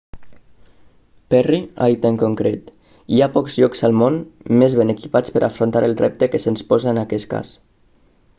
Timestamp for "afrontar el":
5.51-5.95